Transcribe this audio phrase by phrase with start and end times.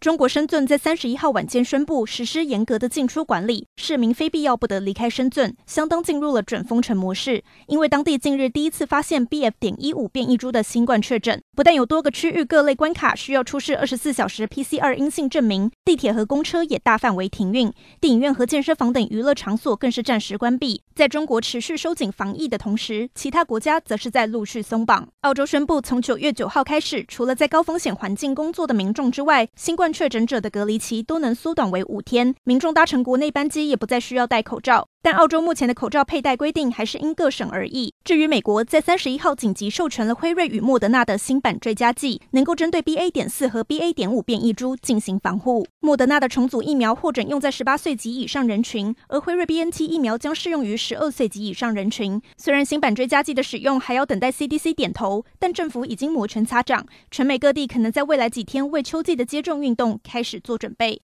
[0.00, 7.42] 中国深圳在三十一号晚间宣布实施严格的进出管理，市民非必要不得离开深圳，相当进入了准封城模式。
[7.66, 9.50] 因为当地近日第一次发现 BF.
[9.58, 20.80] 点一五变异株的新冠确诊，不但有多个区域各类关卡需要出示二十四小时 PCR 阴性证明，地铁和公车也大范围停运，电影院和健身房等娱乐场所更是暂时关闭。
[20.94, 25.08] 在中国持续收紧防疫的同时，其他国家则是在陆续松绑。
[25.22, 34.88] 澳洲宣布从九月九号开始，除了在高风险环境工作的民众之外，新冠确诊者的隔离期都能缩短为五天，民众搭乘国内班机也不再需要戴口罩。
[35.02, 37.94] 但澳洲目前的口罩佩戴规定还是因各省而异。
[38.08, 43.10] 至于美国，在三十一号紧急授权了辉瑞与莫德纳的新版追加剂，能够针对 BA.
[43.10, 43.92] 点四和 BA.
[43.92, 45.66] 点五变异株进行防护。
[45.80, 52.18] 莫德纳的重组疫苗获准用在十八岁及以上人群，而辉瑞 BNT 疫苗将适用于十二岁及以上人群。
[52.38, 60.96] 虽然新版追加剂的使用还要等待 CDC 点头，但政府已经摩拳擦掌，全美各地可能在未来几天为秋季的接种运动开始做准备。